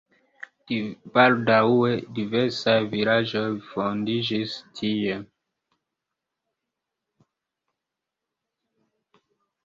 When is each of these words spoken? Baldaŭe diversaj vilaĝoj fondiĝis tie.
Baldaŭe 1.17 1.89
diversaj 2.19 2.73
vilaĝoj 2.93 3.43
fondiĝis 3.73 4.55
tie. 4.79 5.19